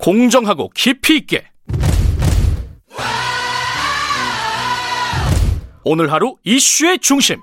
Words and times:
공정하고 0.00 0.70
깊이 0.74 1.18
있게 1.18 1.44
오늘 5.84 6.10
하루 6.10 6.36
이슈의 6.44 6.98
중심 7.00 7.40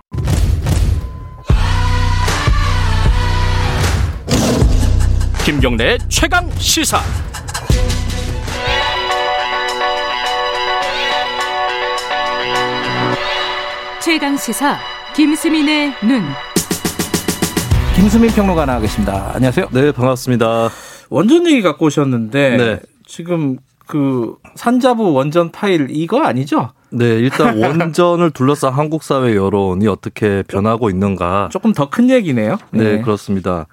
김경래의 5.46 6.00
최강 6.10 6.50
시사 6.58 7.00
최강 14.02 14.38
시사 14.38 14.78
김수민의 15.16 15.94
눈. 16.02 16.24
김수민 17.96 18.30
평론가 18.32 18.66
나와 18.66 18.80
계십니다. 18.80 19.32
안녕하세요. 19.34 19.70
네, 19.72 19.92
반갑습니다. 19.92 20.70
원전 21.10 21.46
얘기 21.48 21.62
갖고 21.62 21.86
오셨는데 21.86 22.58
네. 22.58 22.80
지금 23.06 23.58
그 23.88 24.36
산자부 24.56 25.14
원전 25.14 25.52
파일 25.52 25.88
이거 25.90 26.22
아니죠? 26.24 26.70
네, 26.90 27.06
일단 27.20 27.58
원전을 27.62 28.32
둘러싼 28.32 28.74
한국 28.74 29.04
사회 29.04 29.36
여론이 29.36 29.88
어떻게 29.88 30.44
변하고 30.48 30.90
있는가. 30.90 31.50
조금 31.52 31.74
더 31.74 31.90
큰 31.90 32.10
얘기네요. 32.10 32.58
네, 32.72 33.02
그렇습니다. 33.02 33.68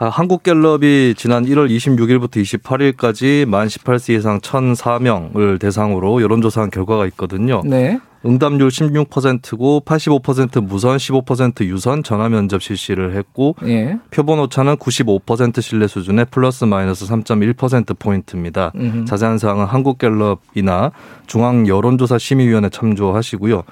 아, 0.00 0.08
한국갤럽이 0.08 1.14
지난 1.16 1.44
1월 1.44 1.68
26일부터 1.68 2.36
28일까지 2.36 3.46
만 3.46 3.66
18세 3.66 4.16
이상 4.16 4.40
1,004명을 4.40 5.58
대상으로 5.60 6.22
여론조사한 6.22 6.70
결과가 6.70 7.06
있거든요. 7.06 7.62
네. 7.64 7.98
응답률 8.24 8.68
16%고 8.68 9.82
85% 9.84 10.60
무선, 10.60 10.96
15% 10.96 11.64
유선 11.66 12.02
전화 12.02 12.28
면접 12.28 12.62
실시를 12.62 13.14
했고 13.16 13.54
예. 13.64 13.98
표본 14.10 14.40
오차는 14.40 14.76
95% 14.76 15.60
신뢰 15.60 15.86
수준의 15.86 16.26
플러스 16.30 16.64
마이너스 16.64 17.06
3.1% 17.06 17.98
포인트입니다. 17.98 18.72
음흠. 18.74 19.04
자세한 19.04 19.38
사항은 19.38 19.66
한국갤럽이나 19.66 20.90
중앙 21.26 21.66
여론조사 21.68 22.18
심의위원회 22.18 22.70
참조하시고요. 22.70 23.62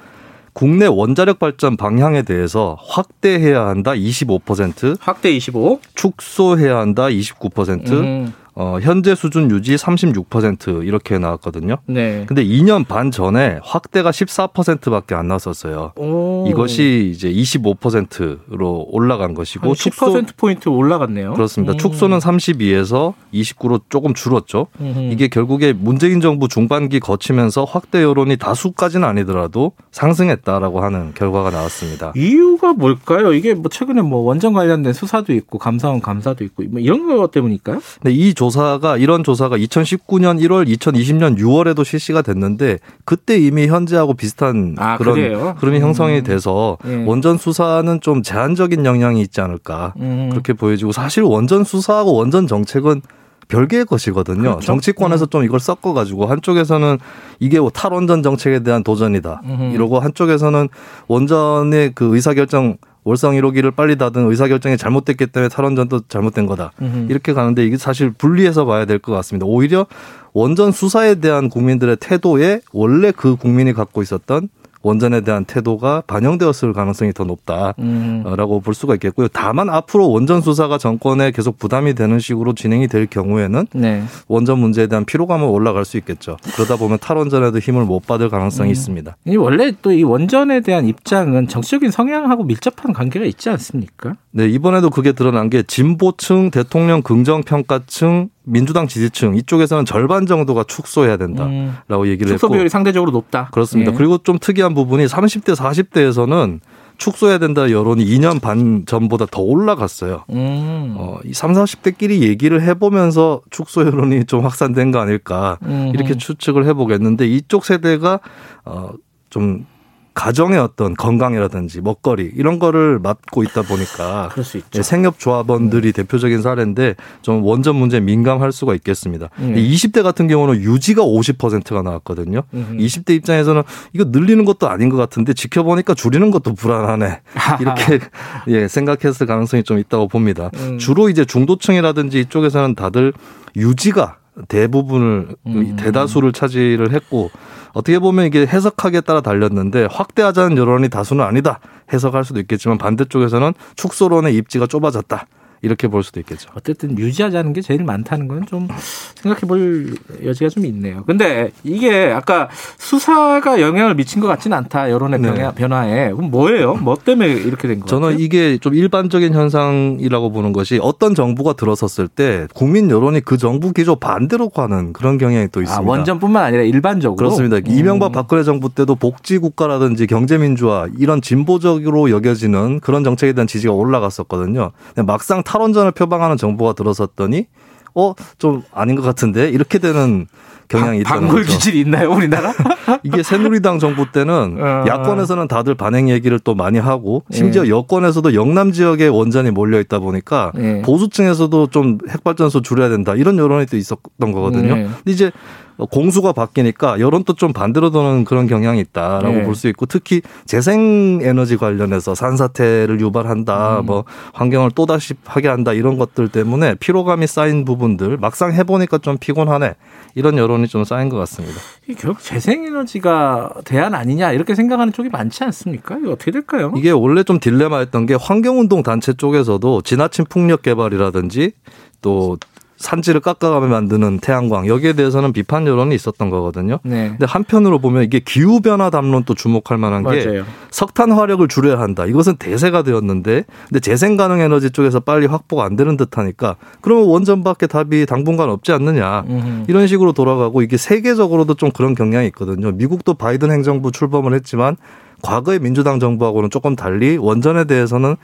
국내 0.53 0.87
원자력 0.87 1.39
발전 1.39 1.77
방향에 1.77 2.23
대해서 2.23 2.79
확대해야 2.81 3.67
한다 3.67 3.91
25%, 3.93 4.97
확대 4.99 5.31
25. 5.31 5.81
축소해야 5.95 6.79
한다 6.79 7.09
29%, 7.09 7.93
음. 7.93 8.33
어, 8.59 8.79
현재 8.81 9.15
수준 9.15 9.51
유지 9.51 9.77
36% 9.77 10.87
이렇게 10.87 11.19
나왔거든요. 11.19 11.77
네. 11.85 12.25
근데 12.27 12.43
2년 12.43 12.89
반 12.89 13.11
전에 13.11 13.59
확대가 13.63 14.11
14%밖에 14.11 15.15
안 15.15 15.29
나왔었어요. 15.29 15.93
오. 15.97 16.47
이것이 16.49 17.13
이제 17.15 17.31
25%로 17.31 18.87
올라간 18.91 19.35
것이고 19.35 19.75
한10% 19.75 20.37
포인트 20.39 20.71
올라갔네요. 20.71 21.35
그렇습니다. 21.35 21.75
음. 21.75 21.79
축소는 21.79 22.19
32에서 22.19 23.13
29로 23.35 23.83
조금 23.91 24.15
줄었죠. 24.15 24.69
음흠. 24.81 25.13
이게 25.13 25.29
결국에 25.29 25.75
문재인 25.75 26.23
정부 26.23 26.49
중반기 26.49 26.99
거치면서 26.99 27.65
확대 27.65 28.03
여론이 28.03 28.39
다수까지는 28.39 29.07
아니더라도 29.07 29.73
상승했다라고 29.93 30.81
하는 30.81 31.13
결과가 31.13 31.51
나왔습니다. 31.51 32.15
이유가 32.17 32.73
뭘까요? 32.73 33.35
이게 33.35 33.53
뭐 33.53 33.69
최근에 33.71 34.01
뭐 34.01 34.21
원전 34.21 34.55
관련된 34.55 34.95
수사도 34.95 35.35
있고 35.35 35.59
감사원 35.59 36.01
감사도 36.01 36.43
있고 36.45 36.63
뭐 36.71 36.81
이런 36.81 37.07
거 37.07 37.27
때문일까요? 37.27 37.81
근데 38.01 38.15
이조 38.15 38.46
사가 38.51 38.97
이런 38.97 39.25
조사가 39.25 39.57
2019년 39.59 40.41
1월, 40.41 40.69
2020년 40.69 41.39
6월에도 41.39 41.85
실시가 41.85 42.23
됐는데 42.23 42.79
그때 43.05 43.39
이미 43.39 43.67
현재하고 43.67 44.15
비슷한 44.15 44.77
아, 44.79 44.97
그런 44.97 45.15
그래요? 45.15 45.55
흐름이 45.59 45.79
음. 45.79 45.83
형성이 45.83 46.23
돼서 46.23 46.79
예. 46.87 47.05
원전 47.05 47.39
수사는 47.39 48.01
좀 48.01 48.23
제한적인 48.23 48.85
영향이 48.85 49.21
있지 49.21 49.41
않을까 49.41 49.95
음. 49.99 50.29
그렇게 50.31 50.53
보여지고 50.53 50.93
사실 50.93 51.23
원전 51.23 51.65
수사하고 51.65 52.15
원전 52.15 52.47
정책은 52.47 53.03
별개의 53.49 53.85
것이거든요. 53.85 54.43
그렇죠. 54.43 54.61
정치권에서 54.61 55.27
좀 55.27 55.45
이걸 55.45 55.61
섞어가지고 55.61 56.27
한쪽에서는 56.27 56.99
이게 57.39 57.61
뭐 57.61 57.71
탈원전 57.71 58.25
정책에 58.25 58.65
대한 58.65 58.83
도전이다. 58.83 59.43
이러고 59.73 60.01
한쪽에서는 60.01 60.69
원전의 61.07 61.93
그 61.95 62.13
의사결정 62.15 62.77
월성 63.07 63.35
1호기를 63.37 63.77
빨리 63.77 63.97
닫은 63.97 64.29
의사결정이 64.29 64.77
잘못됐기 64.77 65.29
때문에 65.29 65.49
탈원전도 65.49 66.09
잘못된 66.09 66.47
거다. 66.47 66.73
음흠. 66.83 67.07
이렇게 67.09 67.33
가는데 67.33 67.65
이게 67.65 67.77
사실 67.77 68.11
분리해서 68.11 68.65
봐야 68.67 68.85
될 68.85 68.99
것 68.99 69.13
같습니다. 69.13 69.47
오히려 69.47 69.87
원전 70.33 70.73
수사에 70.73 71.15
대한 71.17 71.49
국민들의 71.49 71.99
태도에 72.01 72.61
원래 72.73 73.13
그 73.13 73.37
국민이 73.37 73.73
갖고 73.73 74.03
있었던 74.03 74.49
원전에 74.87 75.23
대한 75.23 75.45
태도가 75.45 76.03
반영되었을 76.07 76.73
가능성이 76.73 77.13
더 77.13 77.25
높다. 77.25 77.75
음. 77.81 78.23
라고 78.37 78.61
볼 78.61 78.73
수가 78.73 78.95
있겠고요. 78.95 79.27
다만 79.29 79.69
앞으로 79.69 80.09
원전 80.11 80.41
수사가 80.41 80.79
정권에 80.79 81.33
계속 81.33 81.59
부담이 81.59 81.95
되는 81.95 82.21
식으로 82.21 82.55
진행이 82.55 82.87
될 82.87 83.07
경우에는 83.07 83.67
네. 83.75 84.05
원전 84.29 84.61
문제에 84.61 84.87
대한 84.87 85.05
피로감은 85.05 85.49
올라갈 85.49 85.85
수 85.85 85.97
있겠죠. 85.97 86.37
그러다 86.55 86.77
보면 86.77 86.99
탈원전에도 87.01 87.59
힘을 87.59 87.85
못 87.85 88.07
받을 88.07 88.29
가능성이 88.29 88.71
있습니다. 88.71 89.17
이 89.27 89.37
원래 89.37 89.73
또 89.83 89.97
이 89.97 90.03
원전에 90.03 90.61
대한 90.61 90.87
입장은 90.87 91.49
정치적인 91.49 91.91
성향하고 91.91 92.45
밀접한 92.45 92.93
관계가 92.93 93.25
있지 93.25 93.49
않습니까? 93.49 94.15
네, 94.31 94.47
이번에도 94.47 94.91
그게 94.91 95.13
드러난 95.13 95.49
게 95.49 95.63
진보층, 95.63 96.51
대통령 96.51 97.01
긍정 97.01 97.43
평가층, 97.43 98.29
민주당 98.49 98.87
지지층 98.87 99.35
이쪽에서는 99.35 99.85
절반 99.85 100.25
정도가 100.25 100.65
축소해야 100.65 101.17
된다라고 101.17 102.05
음. 102.05 102.07
얘기를 102.07 102.33
축소 102.33 102.47
했고 102.47 102.53
비율이 102.55 102.69
상대적으로 102.69 103.11
높다. 103.11 103.49
그렇습니다. 103.51 103.93
예. 103.93 103.97
그리고 103.97 104.19
좀 104.19 104.39
특이한 104.39 104.73
부분이 104.75 105.07
30대, 105.07 105.57
40대에서는 105.57 106.61
축소해야 106.97 107.39
된다 107.39 107.71
여론이 107.71 108.05
2년 108.07 108.41
반 108.41 108.85
전보다 108.87 109.27
더 109.31 109.43
올라갔어요. 109.43 110.25
음. 110.31 110.95
어, 110.97 111.19
이 111.25 111.35
3, 111.35 111.53
40대끼리 111.53 112.23
얘기를 112.23 112.63
해보면서 112.63 113.43
축소 113.51 113.85
여론이 113.85 114.27
좀 114.27 114.45
확산된 114.45 114.93
거 114.93 115.01
아닐까 115.01 115.59
음흠. 115.65 115.91
이렇게 115.95 116.17
추측을 116.17 116.65
해보겠는데 116.67 117.27
이쪽 117.27 117.65
세대가 117.65 118.21
어, 118.65 118.91
좀 119.29 119.67
가정의 120.17 120.59
어떤 120.59 120.95
건강이라든지 120.95 121.83
먹거리 121.83 122.33
이런 122.35 122.59
거를 122.59 122.99
맡고 122.99 123.45
있다 123.45 123.61
보니까 123.61 124.31
그럴 124.33 124.45
수 124.45 124.57
있죠. 124.57 124.71
네, 124.71 124.83
생협 124.83 125.19
조합원들이 125.19 125.93
대표적인 125.93 126.41
사례인데 126.41 126.95
좀 127.21 127.45
원전 127.45 127.77
문제에 127.77 128.01
민감할 128.01 128.51
수가 128.51 128.75
있겠습니다. 128.77 129.29
음. 129.39 129.55
20대 129.55 130.03
같은 130.03 130.27
경우는 130.27 130.63
유지가 130.63 131.03
50%가 131.03 131.83
나왔거든요. 131.83 132.45
음흠. 132.55 132.77
20대 132.79 133.11
입장에서는 133.11 133.63
이거 133.93 134.05
늘리는 134.09 134.47
것도 134.47 134.71
아닌 134.71 134.89
것 134.89 134.97
같은데 134.97 135.35
지켜보니까 135.35 135.93
줄이는 135.93 136.31
것도 136.31 136.55
불안하네. 136.55 137.21
이렇게 137.61 137.99
예, 138.49 138.69
생각했을 138.69 139.27
가능성이 139.27 139.65
좀 139.65 139.79
있다고 139.79 140.09
봅니다. 140.09 140.51
음. 140.55 140.79
주로 140.79 141.11
이제 141.11 141.27
중도층이라든지 141.27 142.21
이쪽에서는 142.21 142.75
다들 142.75 143.13
유지가 143.55 144.17
대부분을 144.49 145.29
음. 145.47 145.77
대다수를 145.77 146.33
차지를 146.33 146.93
했고 146.93 147.31
어떻게 147.77 147.99
보면 147.99 148.25
이게 148.25 148.47
해석하기에 148.47 149.03
따라 149.03 149.21
달렸는데 149.21 149.89
확대하자는 149.91 150.57
여론이 150.57 150.89
다수는 150.89 151.23
아니다 151.23 151.61
해석할 151.93 152.25
수도 152.25 152.41
있겠지만 152.41 152.79
반대쪽에서는 152.79 153.53
축소론의 153.77 154.35
입지가 154.35 154.67
좁아졌다 154.67 155.27
이렇게 155.63 155.89
볼 155.89 156.03
수도 156.03 156.21
있겠죠. 156.21 156.49
어쨌든 156.55 156.99
유지하자는 156.99 157.53
게 157.53 157.61
제일 157.61 157.85
많다는 157.85 158.29
건 158.29 158.37
좀 158.47 158.69
생각해 159.17 159.41
볼 159.41 159.97
여지가 160.25 160.51
좀 160.51 160.65
있네요. 160.67 161.03
근데 161.05 161.51
이게 161.65 162.13
아까 162.13 162.49
수사가 162.79 163.61
영향을 163.61 163.95
미친 163.95 164.21
것 164.21 164.29
같지는 164.29 164.57
않다. 164.57 164.91
여론의 164.91 165.21
네. 165.21 165.33
변화, 165.33 165.51
변화에. 165.53 166.13
그럼 166.13 166.31
뭐예요? 166.31 166.75
뭐 166.75 166.97
때문에 166.97 167.33
이렇게 167.33 167.67
된 167.69 167.81
거예요? 167.81 167.87
저는 167.87 168.21
이게 168.21 168.59
좀 168.59 168.75
일반적인 168.75 169.35
현상이라고 169.35 170.31
보는 170.31 170.53
것이 170.53 170.79
어떤 170.83 171.15
정부가 171.15 171.55
들어섰을 171.55 172.09
때 172.09 172.47
국민 172.55 172.91
여론이 172.91 173.21
그 173.23 173.37
정부 173.37 173.73
기조 173.73 173.97
반대로 173.97 174.49
가는 174.49 174.93
그런 174.93 175.19
경향이 175.19 175.49
또 175.51 175.61
아, 175.61 175.63
있습니다. 175.65 175.91
원전뿐만 175.91 176.45
아니라 176.45 176.63
일반적으로 176.63 177.17
그렇습니다. 177.17 177.57
음. 177.57 177.63
이명박 177.67 178.13
박근혜 178.13 178.45
정부 178.45 178.69
때도 178.69 178.95
복지 178.95 179.39
국가라든지 179.39 180.07
경제 180.07 180.39
민주화 180.39 180.87
이런 180.99 181.21
진보적으로 181.21 182.11
여겨지는 182.11 182.81
그런 182.81 183.03
정책에 183.03 183.33
대한 183.33 183.47
지지가 183.47 183.73
올라갔었거든요. 183.73 184.71
근데 184.95 185.03
막상 185.03 185.43
탈원전을 185.47 185.93
표방하는 185.93 186.37
정부가 186.37 186.73
들어섰더니 186.75 187.47
어 187.95 188.15
좀 188.39 188.63
아닌 188.73 188.95
것 188.97 189.03
같은데 189.03 189.49
이렇게 189.49 189.79
되는 189.79 190.27
경향이 190.69 190.99
있다는 191.01 191.21
방골 191.29 191.45
거죠. 191.45 191.53
기질이 191.57 191.81
있나요, 191.81 192.11
우리나라? 192.11 192.53
이게 193.05 193.23
새누리당 193.23 193.79
정부 193.79 194.11
때는 194.11 194.59
어. 194.61 194.85
야권에서는 194.87 195.47
다들 195.49 195.77
반행 195.77 196.11
얘기를 196.11 196.39
또 196.41 196.55
많이 196.57 196.79
하고 196.79 197.23
심지어 197.31 197.69
여권에서도 197.69 198.35
영남 198.35 198.73
지역에 198.73 199.07
원전이 199.07 199.53
몰려 199.53 199.79
있다 199.81 200.01
보니까 200.01 200.51
예. 200.59 200.83
보수층에서도 200.83 201.69
좀 201.69 201.99
핵발전소 202.11 202.63
줄여야 202.63 202.89
된다 202.89 203.15
이런 203.15 203.39
여론이 203.39 203.67
또 203.67 203.77
있었던 203.77 204.33
거거든요. 204.33 204.75
네. 204.75 204.83
근데 204.85 205.11
이제 205.13 205.31
공수가 205.79 206.33
바뀌니까 206.33 207.01
여론도 207.01 207.35
좀 207.35 207.53
반대로 207.53 207.91
도는 207.91 208.25
그런 208.25 208.47
경향이 208.47 208.81
있다라고 208.81 209.37
네. 209.37 209.45
볼수 209.45 209.69
있고 209.69 209.87
특히 209.87 210.23
재생 210.47 211.21
에너지 211.23 211.57
관련해서 211.57 212.15
산사태를 212.15 213.01
유발한다, 213.01 213.81
음. 213.81 213.87
뭐 213.87 214.05
환경을 214.33 214.71
또 214.75 214.87
다시 214.87 215.15
하게 215.25 215.49
한다 215.49 215.73
이런 215.73 215.99
것들 215.99 216.29
때문에 216.29 216.75
피로감이 216.77 217.27
쌓인 217.27 217.65
부분들 217.65 218.17
막상 218.17 218.53
해보니까 218.53 218.99
좀 218.99 219.19
피곤하네 219.19 219.75
이런 220.15 220.39
여론이 220.39 220.69
좀 220.69 220.85
쌓인 220.85 221.09
것 221.09 221.19
같습니다. 221.19 221.61
결국 221.99 222.23
재생 222.23 222.65
에너지가 222.65 223.53
대안 223.65 223.95
아니냐 223.95 224.33
이렇게 224.33 224.55
생각하는 224.55 224.93
쪽이 224.93 225.11
많지 225.11 225.45
않습니까? 225.45 225.99
이거 225.99 226.13
어떻게 226.13 226.31
될까요? 226.31 226.73
이게 226.77 226.91
원래 226.91 227.23
좀 227.23 227.39
딜레마였던 227.39 228.07
게 228.07 228.15
환경운동 228.15 228.83
단체 228.83 229.13
쪽에서도 229.13 229.83
지나친 229.83 230.25
풍력 230.29 230.63
개발이라든지 230.63 231.53
또 232.01 232.39
산지를 232.77 233.21
깎아가며 233.21 233.69
만드는 233.69 234.19
태양광 234.21 234.67
여기에 234.67 234.95
대해서는 234.95 235.33
비판 235.33 235.67
여론이 235.67 235.95
있었던 235.95 236.31
거거든요. 236.31 236.79
네. 236.85 237.09
근데 237.11 237.27
한편으로 237.27 237.79
보면 237.79 238.03
이게 238.03 238.21
기후 238.21 238.61
변화 238.61 238.91
담론 238.91 239.25
또 239.25 239.35
주목할 239.35 239.79
만한 239.79 240.03
게 240.03 240.25
맞아요. 240.25 240.45
석탄 240.71 241.11
화력을 241.11 241.47
줄여야 241.49 241.79
한다. 241.79 242.05
이것은 242.07 242.37
대세가 242.37 242.83
되었는데 242.83 243.45
근데 243.69 243.81
재생 243.81 244.17
가능 244.17 244.41
에너지 244.41 244.71
쪽에서 244.71 245.01
빨리 245.01 245.27
확보가 245.27 245.65
안 245.65 245.77
되는 245.77 245.97
듯하니까 245.97 246.57
그러면 246.81 247.07
원전밖에 247.07 247.67
답이 247.67 248.07
당분간 248.07 248.51
없지 248.51 248.73
않느냐. 248.73 249.25
음흠. 249.29 249.65
이런 249.69 249.87
식으로 249.87 250.13
돌아가고 250.13 250.63
이게 250.63 250.77
세계적으로도 250.77 251.55
좀 251.55 251.71
그런 251.71 251.95
경향이 251.95 252.27
있거든요. 252.29 252.73
미국도 252.73 253.15
바이든 253.15 253.51
행정부 253.51 253.91
출범을 253.91 254.35
했지만 254.35 254.77
과거의 255.23 255.61
민주당 255.61 255.99
정부하고는 255.99 256.51
조금 256.51 256.77
달리 256.77 257.17
원전에 257.17 257.65
대해서는 257.65 258.17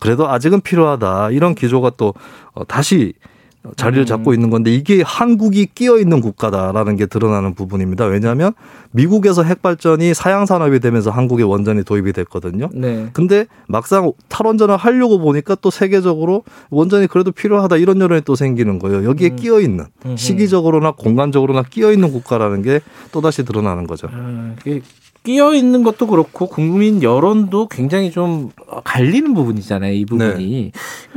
그래도 0.00 0.28
아직은 0.28 0.62
필요하다. 0.62 1.30
이런 1.30 1.54
기조가 1.54 1.92
또 1.96 2.14
어, 2.54 2.64
다시 2.64 3.12
자리를 3.76 4.06
잡고 4.06 4.34
있는 4.34 4.50
건데 4.50 4.74
이게 4.74 5.02
한국이 5.02 5.66
끼어 5.74 5.98
있는 5.98 6.20
국가다라는 6.20 6.96
게 6.96 7.06
드러나는 7.06 7.54
부분입니다. 7.54 8.06
왜냐하면 8.06 8.52
미국에서 8.90 9.42
핵발전이 9.42 10.14
사양 10.14 10.46
산업이 10.46 10.80
되면서 10.80 11.10
한국에 11.10 11.42
원전이 11.42 11.84
도입이 11.84 12.12
됐거든요. 12.12 12.70
네. 12.72 13.10
근데 13.12 13.46
막상 13.66 14.12
탈원전을 14.28 14.76
하려고 14.76 15.18
보니까 15.18 15.54
또 15.56 15.70
세계적으로 15.70 16.44
원전이 16.70 17.06
그래도 17.06 17.30
필요하다 17.32 17.76
이런 17.76 18.00
여론이 18.00 18.22
또 18.22 18.34
생기는 18.34 18.78
거예요. 18.78 19.04
여기에 19.04 19.30
끼어 19.36 19.60
있는. 19.60 19.86
시기적으로나 20.16 20.92
공간적으로나 20.92 21.62
끼어 21.62 21.92
있는 21.92 22.10
국가라는 22.12 22.62
게 22.62 22.80
또 23.12 23.20
다시 23.20 23.44
드러나는 23.44 23.86
거죠. 23.86 24.08
아, 24.12 24.54
끼어 25.24 25.54
있는 25.54 25.82
것도 25.82 26.06
그렇고 26.06 26.46
국민 26.46 27.02
여론도 27.02 27.68
굉장히 27.68 28.10
좀 28.10 28.50
갈리는 28.84 29.34
부분이잖아요. 29.34 29.92
이 29.92 30.04
부분이 30.04 30.58
이거 30.58 30.70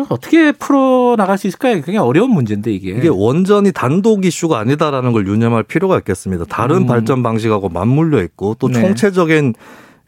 어떻게 0.10 0.52
풀어 0.52 1.16
나갈 1.18 1.38
수 1.38 1.48
있을까요? 1.48 1.76
굉장히 1.76 1.98
어려운 2.00 2.32
문제인데 2.32 2.72
이게. 2.72 2.92
이게 2.92 3.10
원전이 3.10 3.72
단독 3.72 4.26
이슈가 4.26 4.60
아니다라는 4.60 5.12
걸 5.12 5.28
유념할 5.28 5.64
필요가 5.64 5.98
있겠습니다. 6.00 6.46
다른 6.46 6.78
음. 6.78 6.86
발전 6.88 7.24
방식하고 7.24 7.70
맞물려 7.70 8.22
있고 8.24 8.56
또 8.60 8.68
네. 8.68 8.80
총체적인 8.82 9.54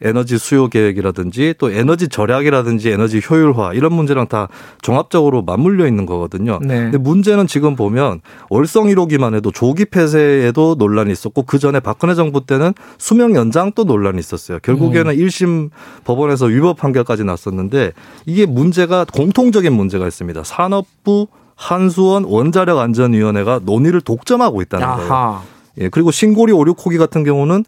에너지 0.04 0.38
수요 0.38 0.68
계획이라든지 0.68 1.54
또 1.58 1.70
에너지 1.70 2.08
절약이라든지 2.08 2.90
에너지 2.90 3.20
효율화 3.28 3.74
이런 3.74 3.92
문제랑 3.92 4.28
다 4.28 4.48
종합적으로 4.82 5.42
맞물려 5.42 5.86
있는 5.86 6.06
거거든요. 6.06 6.60
네. 6.62 6.82
근데 6.84 6.98
문제는 6.98 7.46
지금 7.46 7.74
보면 7.74 8.20
월성 8.50 8.86
1호기만 8.86 9.34
해도 9.34 9.50
조기 9.50 9.86
폐쇄에도 9.86 10.76
논란이 10.78 11.10
있었고 11.10 11.42
그 11.42 11.58
전에 11.58 11.80
박근혜 11.80 12.14
정부 12.14 12.46
때는 12.46 12.72
수명 12.98 13.34
연장 13.34 13.72
또 13.74 13.84
논란이 13.84 14.18
있었어요. 14.18 14.58
결국에는 14.62 15.10
음. 15.10 15.18
일 15.18 15.24
1심 15.34 15.70
법원에서 16.04 16.46
위법 16.46 16.76
판결까지 16.76 17.24
났었는데 17.24 17.92
이게 18.26 18.46
문제가 18.46 19.04
공통적인 19.04 19.72
문제가 19.72 20.06
있습니다. 20.06 20.44
산업부 20.44 21.26
한수원 21.56 22.24
원자력 22.24 22.78
안전위원회가 22.78 23.60
논의를 23.64 24.00
독점하고 24.00 24.62
있다는 24.62 24.86
거예요. 24.86 25.12
아하. 25.12 25.42
예, 25.80 25.88
그리고 25.88 26.10
신고리 26.10 26.52
56호기 26.52 26.98
같은 26.98 27.24
경우는 27.24 27.64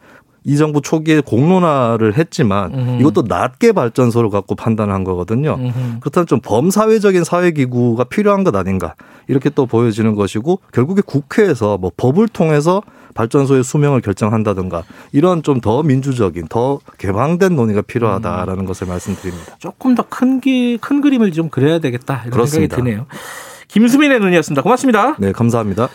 이 0.47 0.57
정부 0.57 0.81
초기에 0.81 1.21
공론화를 1.21 2.17
했지만 2.17 2.73
음. 2.73 2.99
이것도 3.01 3.25
낮게 3.27 3.73
발전소를 3.73 4.31
갖고 4.31 4.55
판단한 4.55 5.03
거거든요. 5.03 5.55
음흠. 5.59 5.99
그렇다면 6.01 6.27
좀 6.29 6.41
범사회적인 6.41 7.25
사회기구가 7.25 8.05
필요한 8.05 8.45
것 8.45 8.55
아닌가 8.55 8.95
이렇게 9.27 9.51
또 9.51 9.67
보여지는 9.67 10.15
것이고 10.15 10.61
결국에 10.73 11.03
국회에서 11.05 11.79
뭐 11.79 11.91
법을 11.97 12.29
통해서 12.29 12.81
발전소의 13.15 13.65
수명을 13.65 14.03
결정한다든가 14.03 14.85
이런 15.13 15.43
좀 15.43 15.57
더 15.67 15.83
민주적인 15.83 16.47
더 16.49 16.79
개방된 16.99 17.57
논의가 17.57 17.83
필요하다라는 17.83 18.61
음. 18.61 18.67
것을 18.67 18.87
말씀드립니다. 18.87 19.57
조금 19.59 19.95
더 19.97 20.05
큰큰 20.09 21.01
그림을 21.01 21.33
좀 21.33 21.49
그려야 21.49 21.81
되겠다 21.81 22.21
이런 22.21 22.31
그렇습니다. 22.31 22.77
생각이 22.77 22.95
드네요. 22.95 23.07
김수민의 23.69 24.21
눈이었습니다. 24.21 24.63
고맙습니다. 24.63 25.17
네, 25.19 25.33
감사합니다. 25.33 25.89